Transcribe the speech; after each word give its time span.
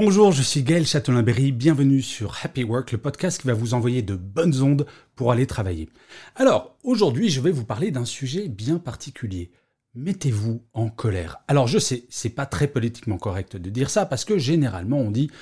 Bonjour, 0.00 0.30
je 0.30 0.42
suis 0.42 0.62
Gaël 0.62 0.86
Châtelain-Berry, 0.86 1.50
bienvenue 1.50 2.02
sur 2.02 2.38
Happy 2.44 2.62
Work, 2.62 2.92
le 2.92 2.98
podcast 2.98 3.40
qui 3.40 3.48
va 3.48 3.52
vous 3.52 3.74
envoyer 3.74 4.00
de 4.00 4.14
bonnes 4.14 4.62
ondes 4.62 4.86
pour 5.16 5.32
aller 5.32 5.44
travailler. 5.44 5.88
Alors, 6.36 6.76
aujourd'hui, 6.84 7.30
je 7.30 7.40
vais 7.40 7.50
vous 7.50 7.64
parler 7.64 7.90
d'un 7.90 8.04
sujet 8.04 8.46
bien 8.46 8.78
particulier. 8.78 9.50
Mettez-vous 9.96 10.62
en 10.72 10.88
colère. 10.88 11.38
Alors 11.48 11.66
je 11.66 11.80
sais, 11.80 12.04
c'est 12.10 12.28
pas 12.28 12.46
très 12.46 12.68
politiquement 12.68 13.18
correct 13.18 13.56
de 13.56 13.70
dire 13.70 13.90
ça 13.90 14.06
parce 14.06 14.24
que 14.24 14.38
généralement 14.38 14.98
on 14.98 15.10
dit 15.10 15.32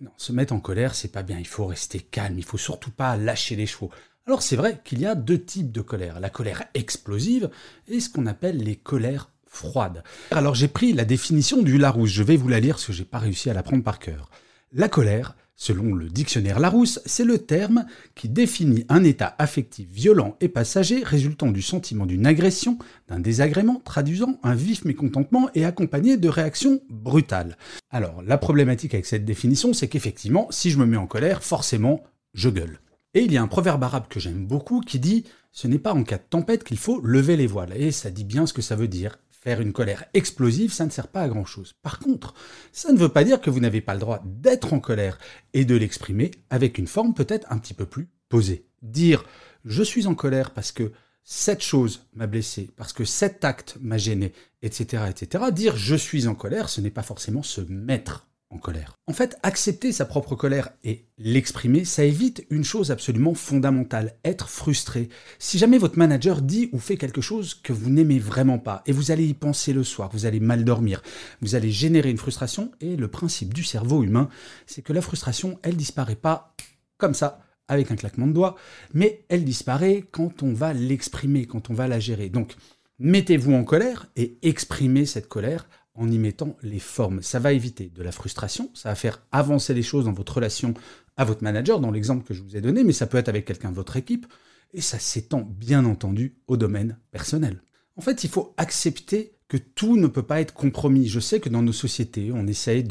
non, 0.00 0.12
se 0.16 0.32
mettre 0.32 0.54
en 0.54 0.60
colère, 0.60 0.94
c'est 0.94 1.12
pas 1.12 1.22
bien, 1.22 1.38
il 1.38 1.46
faut 1.46 1.66
rester 1.66 2.00
calme, 2.00 2.38
il 2.38 2.44
faut 2.44 2.56
surtout 2.56 2.90
pas 2.90 3.18
lâcher 3.18 3.54
les 3.54 3.66
chevaux. 3.66 3.90
Alors 4.26 4.40
c'est 4.40 4.56
vrai 4.56 4.80
qu'il 4.82 4.98
y 4.98 5.06
a 5.06 5.14
deux 5.14 5.44
types 5.44 5.72
de 5.72 5.82
colère, 5.82 6.20
la 6.20 6.30
colère 6.30 6.64
explosive 6.72 7.50
et 7.86 8.00
ce 8.00 8.08
qu'on 8.08 8.24
appelle 8.24 8.56
les 8.56 8.76
colères 8.76 9.30
froides. 9.46 10.02
Alors 10.30 10.54
j'ai 10.54 10.68
pris 10.68 10.92
la 10.92 11.04
définition 11.04 11.62
du 11.62 11.78
Larousse, 11.78 12.10
je 12.10 12.22
vais 12.22 12.36
vous 12.36 12.48
la 12.48 12.60
lire 12.60 12.74
parce 12.74 12.86
que 12.86 12.92
j'ai 12.92 13.04
pas 13.04 13.18
réussi 13.18 13.50
à 13.50 13.54
la 13.54 13.62
prendre 13.62 13.82
par 13.82 13.98
cœur. 13.98 14.30
La 14.72 14.88
colère, 14.88 15.36
selon 15.54 15.94
le 15.94 16.08
dictionnaire 16.08 16.60
Larousse, 16.60 17.00
c'est 17.06 17.24
le 17.24 17.38
terme 17.38 17.86
qui 18.14 18.28
définit 18.28 18.84
un 18.88 19.02
état 19.04 19.34
affectif 19.38 19.88
violent 19.88 20.36
et 20.40 20.48
passager 20.48 21.02
résultant 21.02 21.50
du 21.50 21.62
sentiment 21.62 22.04
d'une 22.04 22.26
agression, 22.26 22.78
d'un 23.08 23.20
désagrément, 23.20 23.80
traduisant 23.84 24.38
un 24.42 24.54
vif 24.54 24.84
mécontentement 24.84 25.48
et 25.54 25.64
accompagné 25.64 26.16
de 26.16 26.28
réactions 26.28 26.80
brutales. 26.90 27.56
Alors 27.90 28.22
la 28.22 28.38
problématique 28.38 28.94
avec 28.94 29.06
cette 29.06 29.24
définition, 29.24 29.72
c'est 29.72 29.88
qu'effectivement, 29.88 30.48
si 30.50 30.70
je 30.70 30.78
me 30.78 30.86
mets 30.86 30.96
en 30.96 31.06
colère, 31.06 31.42
forcément, 31.42 32.02
je 32.34 32.50
gueule. 32.50 32.80
Et 33.14 33.22
il 33.22 33.32
y 33.32 33.38
a 33.38 33.42
un 33.42 33.48
proverbe 33.48 33.82
arabe 33.82 34.08
que 34.10 34.20
j'aime 34.20 34.44
beaucoup 34.46 34.80
qui 34.80 34.98
dit 34.98 35.24
ce 35.50 35.66
n'est 35.66 35.78
pas 35.78 35.94
en 35.94 36.04
cas 36.04 36.18
de 36.18 36.22
tempête 36.28 36.64
qu'il 36.64 36.76
faut 36.76 37.00
lever 37.00 37.34
les 37.34 37.46
voiles. 37.46 37.72
Et 37.74 37.90
ça 37.90 38.10
dit 38.10 38.24
bien 38.24 38.44
ce 38.44 38.52
que 38.52 38.60
ça 38.60 38.76
veut 38.76 38.88
dire. 38.88 39.18
Faire 39.46 39.60
une 39.60 39.72
colère 39.72 40.06
explosive, 40.12 40.72
ça 40.72 40.84
ne 40.86 40.90
sert 40.90 41.06
pas 41.06 41.22
à 41.22 41.28
grand 41.28 41.44
chose. 41.44 41.74
Par 41.80 42.00
contre, 42.00 42.34
ça 42.72 42.90
ne 42.90 42.98
veut 42.98 43.10
pas 43.10 43.22
dire 43.22 43.40
que 43.40 43.48
vous 43.48 43.60
n'avez 43.60 43.80
pas 43.80 43.94
le 43.94 44.00
droit 44.00 44.20
d'être 44.24 44.72
en 44.72 44.80
colère 44.80 45.18
et 45.52 45.64
de 45.64 45.76
l'exprimer 45.76 46.32
avec 46.50 46.78
une 46.78 46.88
forme 46.88 47.14
peut-être 47.14 47.46
un 47.52 47.58
petit 47.58 47.72
peu 47.72 47.86
plus 47.86 48.08
posée. 48.28 48.66
Dire 48.82 49.24
je 49.64 49.84
suis 49.84 50.08
en 50.08 50.16
colère 50.16 50.50
parce 50.50 50.72
que 50.72 50.90
cette 51.22 51.62
chose 51.62 52.08
m'a 52.14 52.26
blessé, 52.26 52.70
parce 52.76 52.92
que 52.92 53.04
cet 53.04 53.44
acte 53.44 53.78
m'a 53.80 53.98
gêné, 53.98 54.32
etc., 54.62 55.04
etc. 55.08 55.44
Dire 55.52 55.76
je 55.76 55.94
suis 55.94 56.26
en 56.26 56.34
colère, 56.34 56.68
ce 56.68 56.80
n'est 56.80 56.90
pas 56.90 57.04
forcément 57.04 57.44
se 57.44 57.60
mettre 57.60 58.26
en 58.50 58.58
colère. 58.58 58.96
En 59.06 59.12
fait, 59.12 59.36
accepter 59.42 59.92
sa 59.92 60.04
propre 60.04 60.36
colère 60.36 60.70
et 60.84 61.06
l'exprimer, 61.18 61.84
ça 61.84 62.04
évite 62.04 62.46
une 62.50 62.64
chose 62.64 62.90
absolument 62.90 63.34
fondamentale, 63.34 64.14
être 64.24 64.48
frustré. 64.48 65.08
Si 65.38 65.58
jamais 65.58 65.78
votre 65.78 65.98
manager 65.98 66.42
dit 66.42 66.68
ou 66.72 66.78
fait 66.78 66.96
quelque 66.96 67.20
chose 67.20 67.54
que 67.54 67.72
vous 67.72 67.90
n'aimez 67.90 68.18
vraiment 68.18 68.58
pas, 68.58 68.82
et 68.86 68.92
vous 68.92 69.10
allez 69.10 69.26
y 69.26 69.34
penser 69.34 69.72
le 69.72 69.84
soir, 69.84 70.10
vous 70.12 70.26
allez 70.26 70.40
mal 70.40 70.64
dormir, 70.64 71.02
vous 71.40 71.54
allez 71.54 71.70
générer 71.70 72.10
une 72.10 72.18
frustration, 72.18 72.70
et 72.80 72.96
le 72.96 73.08
principe 73.08 73.52
du 73.52 73.64
cerveau 73.64 74.02
humain, 74.02 74.28
c'est 74.66 74.82
que 74.82 74.92
la 74.92 75.02
frustration, 75.02 75.58
elle 75.62 75.76
disparaît 75.76 76.16
pas 76.16 76.54
comme 76.98 77.14
ça, 77.14 77.40
avec 77.68 77.90
un 77.90 77.96
claquement 77.96 78.26
de 78.28 78.32
doigts, 78.32 78.56
mais 78.94 79.24
elle 79.28 79.44
disparaît 79.44 80.04
quand 80.10 80.42
on 80.42 80.52
va 80.52 80.72
l'exprimer, 80.72 81.46
quand 81.46 81.68
on 81.70 81.74
va 81.74 81.88
la 81.88 81.98
gérer. 81.98 82.28
Donc, 82.28 82.54
mettez-vous 82.98 83.52
en 83.52 83.64
colère 83.64 84.06
et 84.16 84.38
exprimez 84.42 85.04
cette 85.04 85.28
colère 85.28 85.68
en 85.96 86.10
y 86.10 86.18
mettant 86.18 86.56
les 86.62 86.78
formes. 86.78 87.22
Ça 87.22 87.38
va 87.38 87.52
éviter 87.52 87.90
de 87.94 88.02
la 88.02 88.12
frustration, 88.12 88.70
ça 88.74 88.90
va 88.90 88.94
faire 88.94 89.22
avancer 89.32 89.74
les 89.74 89.82
choses 89.82 90.04
dans 90.06 90.12
votre 90.12 90.34
relation 90.34 90.74
à 91.16 91.24
votre 91.24 91.42
manager, 91.42 91.80
dans 91.80 91.90
l'exemple 91.90 92.26
que 92.26 92.34
je 92.34 92.42
vous 92.42 92.56
ai 92.56 92.60
donné, 92.60 92.84
mais 92.84 92.92
ça 92.92 93.06
peut 93.06 93.18
être 93.18 93.28
avec 93.28 93.44
quelqu'un 93.44 93.70
de 93.70 93.76
votre 93.76 93.96
équipe, 93.96 94.26
et 94.74 94.80
ça 94.80 94.98
s'étend 94.98 95.40
bien 95.40 95.84
entendu 95.84 96.36
au 96.46 96.56
domaine 96.56 96.98
personnel. 97.10 97.62
En 97.96 98.02
fait, 98.02 98.24
il 98.24 98.30
faut 98.30 98.54
accepter 98.56 99.36
que 99.48 99.56
tout 99.56 99.96
ne 99.96 100.06
peut 100.06 100.22
pas 100.22 100.40
être 100.40 100.52
compromis. 100.52 101.08
Je 101.08 101.20
sais 101.20 101.40
que 101.40 101.48
dans 101.48 101.62
nos 101.62 101.72
sociétés, 101.72 102.30
on 102.32 102.46
essaye 102.46 102.84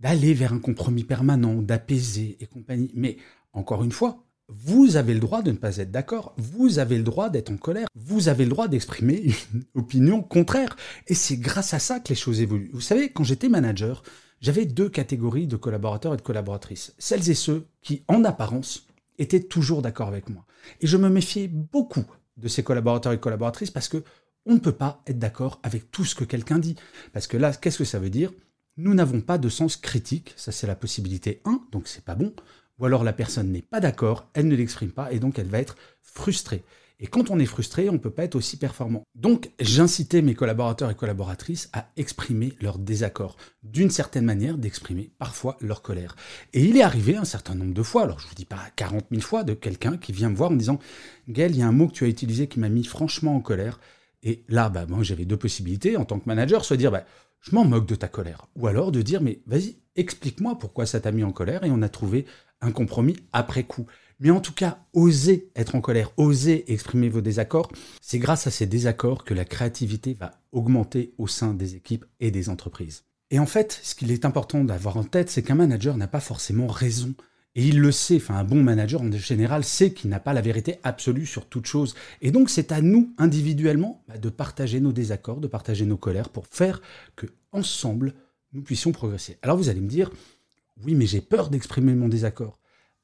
d'aller 0.00 0.34
vers 0.34 0.52
un 0.52 0.58
compromis 0.58 1.04
permanent, 1.04 1.62
d'apaiser 1.62 2.36
et 2.40 2.46
compagnie. 2.46 2.90
Mais 2.94 3.18
encore 3.52 3.84
une 3.84 3.92
fois, 3.92 4.24
vous 4.48 4.96
avez 4.96 5.14
le 5.14 5.20
droit 5.20 5.42
de 5.42 5.50
ne 5.50 5.56
pas 5.56 5.78
être 5.78 5.90
d'accord, 5.90 6.34
vous 6.36 6.78
avez 6.78 6.96
le 6.96 7.04
droit 7.04 7.30
d'être 7.30 7.50
en 7.50 7.56
colère, 7.56 7.86
vous 7.94 8.28
avez 8.28 8.44
le 8.44 8.50
droit 8.50 8.68
d'exprimer 8.68 9.34
une 9.54 9.64
opinion 9.74 10.22
contraire. 10.22 10.76
Et 11.06 11.14
c'est 11.14 11.36
grâce 11.36 11.74
à 11.74 11.78
ça 11.78 12.00
que 12.00 12.08
les 12.08 12.14
choses 12.14 12.40
évoluent. 12.40 12.70
Vous 12.72 12.80
savez, 12.80 13.10
quand 13.10 13.24
j'étais 13.24 13.48
manager, 13.48 14.02
j'avais 14.40 14.66
deux 14.66 14.88
catégories 14.88 15.46
de 15.46 15.56
collaborateurs 15.56 16.14
et 16.14 16.16
de 16.16 16.22
collaboratrices. 16.22 16.94
Celles 16.98 17.30
et 17.30 17.34
ceux 17.34 17.66
qui, 17.80 18.04
en 18.08 18.24
apparence, 18.24 18.86
étaient 19.18 19.42
toujours 19.42 19.82
d'accord 19.82 20.08
avec 20.08 20.28
moi. 20.28 20.44
Et 20.80 20.86
je 20.86 20.96
me 20.96 21.08
méfiais 21.08 21.48
beaucoup 21.48 22.04
de 22.36 22.48
ces 22.48 22.62
collaborateurs 22.62 23.12
et 23.12 23.20
collaboratrices 23.20 23.70
parce 23.70 23.88
que 23.88 24.02
on 24.44 24.54
ne 24.54 24.58
peut 24.58 24.72
pas 24.72 25.02
être 25.06 25.20
d'accord 25.20 25.60
avec 25.62 25.92
tout 25.92 26.04
ce 26.04 26.16
que 26.16 26.24
quelqu'un 26.24 26.58
dit. 26.58 26.74
Parce 27.12 27.28
que 27.28 27.36
là, 27.36 27.52
qu'est-ce 27.52 27.78
que 27.78 27.84
ça 27.84 28.00
veut 28.00 28.10
dire? 28.10 28.32
Nous 28.76 28.94
n'avons 28.94 29.20
pas 29.20 29.38
de 29.38 29.48
sens 29.48 29.76
critique, 29.76 30.32
ça 30.36 30.50
c'est 30.50 30.66
la 30.66 30.74
possibilité 30.74 31.42
1, 31.44 31.66
donc 31.70 31.86
c'est 31.86 32.04
pas 32.04 32.14
bon 32.14 32.32
ou 32.82 32.86
alors 32.86 33.04
la 33.04 33.12
personne 33.12 33.52
n'est 33.52 33.62
pas 33.62 33.78
d'accord, 33.78 34.28
elle 34.34 34.48
ne 34.48 34.56
l'exprime 34.56 34.90
pas 34.90 35.12
et 35.12 35.20
donc 35.20 35.38
elle 35.38 35.46
va 35.46 35.60
être 35.60 35.76
frustrée. 36.02 36.64
Et 36.98 37.06
quand 37.06 37.30
on 37.30 37.38
est 37.38 37.46
frustré, 37.46 37.88
on 37.88 37.94
ne 37.94 37.98
peut 37.98 38.10
pas 38.10 38.24
être 38.24 38.34
aussi 38.34 38.56
performant. 38.56 39.04
Donc 39.14 39.50
j'incitais 39.60 40.20
mes 40.20 40.34
collaborateurs 40.34 40.90
et 40.90 40.96
collaboratrices 40.96 41.70
à 41.72 41.88
exprimer 41.96 42.54
leur 42.60 42.78
désaccord, 42.78 43.36
d'une 43.62 43.90
certaine 43.90 44.24
manière 44.24 44.58
d'exprimer 44.58 45.12
parfois 45.18 45.56
leur 45.60 45.82
colère. 45.82 46.16
Et 46.54 46.64
il 46.64 46.76
est 46.76 46.82
arrivé 46.82 47.16
un 47.16 47.24
certain 47.24 47.54
nombre 47.54 47.72
de 47.72 47.82
fois, 47.84 48.02
alors 48.02 48.18
je 48.18 48.26
ne 48.26 48.30
vous 48.30 48.34
dis 48.34 48.44
pas 48.44 48.60
40 48.74 49.06
000 49.10 49.22
fois, 49.22 49.44
de 49.44 49.54
quelqu'un 49.54 49.96
qui 49.96 50.10
vient 50.10 50.30
me 50.30 50.36
voir 50.36 50.50
en 50.50 50.54
me 50.54 50.58
disant 50.58 50.80
«Gaël, 51.28 51.52
il 51.52 51.58
y 51.58 51.62
a 51.62 51.68
un 51.68 51.72
mot 51.72 51.86
que 51.86 51.92
tu 51.92 52.04
as 52.04 52.08
utilisé 52.08 52.48
qui 52.48 52.58
m'a 52.58 52.68
mis 52.68 52.84
franchement 52.84 53.36
en 53.36 53.40
colère.» 53.40 53.78
Et 54.24 54.44
là, 54.48 54.68
bah, 54.68 54.86
moi 54.86 55.04
j'avais 55.04 55.24
deux 55.24 55.36
possibilités 55.36 55.96
en 55.96 56.04
tant 56.04 56.18
que 56.18 56.26
manager, 56.26 56.64
soit 56.64 56.76
dire 56.76 56.90
bah, 56.90 57.04
je 57.40 57.54
m'en 57.54 57.64
moque 57.64 57.86
de 57.86 57.94
ta 57.94 58.08
colère», 58.08 58.46
ou 58.56 58.66
alors 58.66 58.92
de 58.92 59.02
dire 59.02 59.20
«mais 59.22 59.40
vas-y, 59.46 59.76
explique-moi 59.96 60.58
pourquoi 60.58 60.86
ça 60.86 61.00
t'a 61.00 61.10
mis 61.10 61.24
en 61.24 61.32
colère» 61.32 61.64
et 61.64 61.70
on 61.70 61.82
a 61.82 61.88
trouvé 61.88 62.26
un 62.62 62.72
compromis 62.72 63.16
après 63.32 63.64
coup. 63.64 63.86
Mais 64.20 64.30
en 64.30 64.40
tout 64.40 64.54
cas, 64.54 64.78
osez 64.92 65.50
être 65.56 65.74
en 65.74 65.80
colère, 65.80 66.12
osez 66.16 66.72
exprimer 66.72 67.08
vos 67.08 67.20
désaccords. 67.20 67.70
C'est 68.00 68.20
grâce 68.20 68.46
à 68.46 68.50
ces 68.50 68.66
désaccords 68.66 69.24
que 69.24 69.34
la 69.34 69.44
créativité 69.44 70.16
va 70.18 70.30
augmenter 70.52 71.12
au 71.18 71.26
sein 71.26 71.54
des 71.54 71.74
équipes 71.74 72.04
et 72.20 72.30
des 72.30 72.48
entreprises. 72.48 73.02
Et 73.30 73.38
en 73.38 73.46
fait, 73.46 73.80
ce 73.82 73.94
qu'il 73.94 74.12
est 74.12 74.24
important 74.24 74.62
d'avoir 74.62 74.96
en 74.96 75.04
tête, 75.04 75.28
c'est 75.28 75.42
qu'un 75.42 75.56
manager 75.56 75.96
n'a 75.96 76.06
pas 76.06 76.20
forcément 76.20 76.68
raison. 76.68 77.14
Et 77.54 77.66
il 77.66 77.80
le 77.80 77.92
sait, 77.92 78.16
enfin 78.16 78.36
un 78.36 78.44
bon 78.44 78.62
manager 78.62 79.02
en 79.02 79.10
général 79.10 79.64
sait 79.64 79.92
qu'il 79.92 80.08
n'a 80.08 80.20
pas 80.20 80.32
la 80.32 80.40
vérité 80.40 80.78
absolue 80.84 81.26
sur 81.26 81.46
toute 81.46 81.66
chose. 81.66 81.94
Et 82.22 82.30
donc 82.30 82.48
c'est 82.48 82.72
à 82.72 82.80
nous, 82.80 83.12
individuellement, 83.18 84.04
bah, 84.08 84.16
de 84.16 84.28
partager 84.30 84.80
nos 84.80 84.92
désaccords, 84.92 85.40
de 85.40 85.48
partager 85.48 85.84
nos 85.84 85.98
colères 85.98 86.30
pour 86.30 86.46
faire 86.46 86.80
que, 87.16 87.26
ensemble, 87.50 88.14
nous 88.52 88.62
puissions 88.62 88.92
progresser. 88.92 89.38
Alors 89.42 89.56
vous 89.56 89.68
allez 89.68 89.80
me 89.80 89.88
dire, 89.88 90.10
oui, 90.84 90.94
mais 90.94 91.06
j'ai 91.06 91.20
peur 91.20 91.50
d'exprimer 91.50 91.94
mon 91.94 92.08
désaccord. 92.08 92.58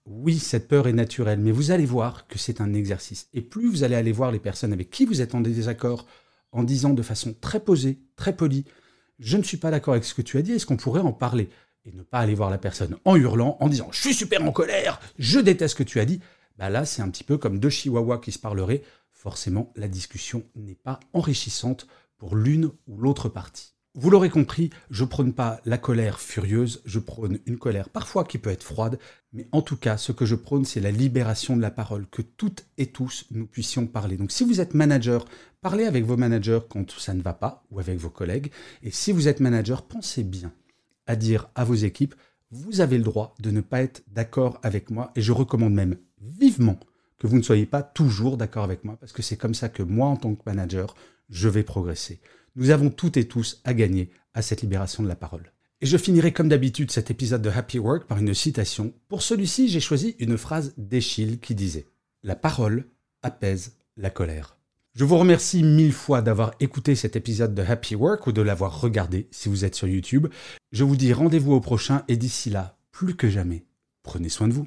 Oui, 0.07 0.39
cette 0.39 0.69
peur 0.69 0.89
est 0.89 0.93
naturelle, 0.93 1.39
mais 1.39 1.53
vous 1.53 1.71
allez 1.71 1.85
voir 1.85 2.27
que 2.27 2.39
c'est 2.39 2.61
un 2.61 2.73
exercice. 2.73 3.29
Et 3.35 3.43
plus 3.43 3.69
vous 3.69 3.85
allez 3.85 3.95
aller 3.95 4.13
voir 4.13 4.33
les 4.33 4.39
personnes 4.39 4.73
avec 4.73 4.91
qui 4.91 5.05
vous 5.05 5.21
êtes 5.21 5.35
en 5.35 5.41
désaccord, 5.41 6.07
en 6.51 6.63
disant 6.63 6.95
de 6.95 7.03
façon 7.03 7.35
très 7.39 7.61
posée, 7.61 8.01
très 8.17 8.35
polie, 8.35 8.65
je 9.19 9.37
ne 9.37 9.43
suis 9.43 9.57
pas 9.57 9.71
d'accord 9.71 9.95
avec 9.95 10.05
ce 10.05 10.15
que 10.15 10.23
tu 10.23 10.39
as 10.39 10.43
dit, 10.43 10.53
est-ce 10.53 10.67
qu'on 10.67 10.77
pourrait 10.77 11.01
en 11.01 11.13
parler? 11.13 11.51
Et 11.85 11.93
ne 11.93 12.03
pas 12.03 12.21
aller 12.21 12.35
voir 12.35 12.51
la 12.51 12.59
personne 12.59 12.97
en 13.05 13.17
hurlant, 13.17 13.57
en 13.61 13.69
disant 13.69 13.89
je 13.93 14.01
suis 14.01 14.15
super 14.15 14.43
en 14.45 14.53
colère, 14.53 15.01
je 15.19 15.41
déteste 15.41 15.73
ce 15.73 15.79
que 15.79 15.89
tu 15.89 16.01
as 16.01 16.05
dit. 16.05 16.21
Bah 16.57 16.71
là, 16.71 16.85
c'est 16.85 17.03
un 17.03 17.11
petit 17.11 17.25
peu 17.25 17.39
comme 17.39 17.61
deux 17.61 17.71
chihuahuas 17.71 18.19
qui 18.19 18.33
se 18.33 18.39
parleraient. 18.39 18.83
Forcément, 19.13 19.73
la 19.77 19.89
discussion 19.89 20.45
n'est 20.57 20.75
pas 20.75 21.01
enrichissante 21.13 21.87
pour 22.17 22.35
l'une 22.35 22.71
ou 22.87 22.99
l'autre 22.99 23.29
partie. 23.29 23.75
Vous 24.01 24.11
l'aurez 24.11 24.31
compris, 24.31 24.71
je 24.91 25.03
prône 25.03 25.33
pas 25.33 25.61
la 25.65 25.77
colère 25.77 26.21
furieuse, 26.21 26.83
je 26.85 27.01
prône 27.01 27.41
une 27.47 27.59
colère 27.59 27.89
parfois 27.89 28.23
qui 28.23 28.39
peut 28.39 28.51
être 28.51 28.63
froide, 28.63 28.97
mais 29.33 29.49
en 29.51 29.61
tout 29.61 29.77
cas, 29.77 29.97
ce 29.97 30.13
que 30.13 30.25
je 30.25 30.37
prône, 30.37 30.65
c'est 30.65 30.79
la 30.79 30.93
libération 30.93 31.57
de 31.57 31.63
la 31.63 31.73
parole, 31.73 32.07
que 32.07 32.23
toutes 32.23 32.65
et 32.79 32.87
tous 32.87 33.25
nous 33.33 33.45
puissions 33.45 33.89
parler. 33.89 34.17
Donc 34.17 34.31
si 34.31 34.45
vous 34.45 34.61
êtes 34.61 34.73
manager, 34.73 35.25
parlez 35.63 35.85
avec 35.85 36.05
vos 36.05 36.17
managers 36.17 36.61
quand 36.71 36.89
ça 36.93 37.13
ne 37.13 37.23
va 37.23 37.33
pas, 37.33 37.65
ou 37.73 37.81
avec 37.81 37.99
vos 37.99 38.09
collègues, 38.09 38.53
et 38.85 38.93
si 38.93 39.11
vous 39.11 39.27
êtes 39.27 39.41
manager, 39.41 39.83
pensez 39.83 40.23
bien 40.23 40.53
à 41.09 41.17
dire 41.17 41.49
à 41.57 41.65
vos 41.65 41.75
équipes, 41.75 42.15
vous 42.53 42.81
avez 42.81 42.99
le 42.99 43.05
droit 43.05 43.35
de 43.41 43.51
ne 43.51 43.61
pas 43.61 43.83
être 43.83 44.05
d'accord 44.13 44.61
avec 44.63 44.91
moi, 44.91 45.11
et 45.17 45.23
je 45.23 45.33
recommande 45.33 45.75
même 45.75 45.97
vivement 46.21 46.79
que 47.19 47.27
vous 47.27 47.37
ne 47.37 47.43
soyez 47.43 47.67
pas 47.67 47.83
toujours 47.83 48.37
d'accord 48.37 48.63
avec 48.63 48.85
moi, 48.85 48.97
parce 49.01 49.11
que 49.11 49.23
c'est 49.23 49.37
comme 49.37 49.55
ça 49.55 49.69
que 49.69 49.83
moi, 49.83 50.07
en 50.07 50.17
tant 50.17 50.37
que 50.37 50.43
manager, 50.47 50.95
je 51.31 51.49
vais 51.49 51.65
progresser. 51.65 52.21
Nous 52.59 52.71
avons 52.71 52.91
toutes 52.91 53.17
et 53.17 53.29
tous 53.29 53.61
à 53.63 53.73
gagner 53.73 54.11
à 54.35 54.43
cette 54.43 54.63
libération 54.63 55.05
de 55.05 55.09
la 55.09 55.15
parole. 55.15 55.53
Et 55.81 55.87
je 55.87 55.97
finirai 55.97 56.33
comme 56.33 56.49
d'habitude 56.49 56.91
cet 56.91 57.09
épisode 57.09 57.41
de 57.41 57.51
Happy 57.51 57.79
Work 57.79 58.09
par 58.09 58.19
une 58.19 58.35
citation. 58.35 58.93
Pour 59.07 59.23
celui-ci, 59.23 59.69
j'ai 59.69 59.79
choisi 59.79 60.17
une 60.19 60.37
phrase 60.37 60.75
d'Eschyle 60.77 61.39
qui 61.39 61.55
disait⁇ 61.55 61.81
La 62.25 62.35
parole 62.35 62.89
apaise 63.23 63.77
la 63.97 64.11
colère⁇ 64.11 64.59
Je 64.99 65.05
vous 65.05 65.19
remercie 65.19 65.63
mille 65.63 65.93
fois 65.93 66.21
d'avoir 66.21 66.51
écouté 66.59 66.97
cet 66.97 67.15
épisode 67.15 67.55
de 67.55 67.63
Happy 67.63 67.95
Work 67.95 68.27
ou 68.27 68.33
de 68.33 68.43
l'avoir 68.43 68.81
regardé 68.81 69.29
si 69.31 69.49
vous 69.49 69.65
êtes 69.65 69.77
sur 69.77 69.87
YouTube. 69.87 70.27
Je 70.73 70.83
vous 70.83 70.97
dis 70.97 71.13
rendez-vous 71.13 71.53
au 71.53 71.61
prochain 71.61 72.03
et 72.09 72.17
d'ici 72.17 72.51
là, 72.51 72.77
plus 72.91 73.15
que 73.15 73.31
jamais, 73.31 73.67
prenez 74.03 74.29
soin 74.29 74.49
de 74.49 74.55
vous. 74.55 74.67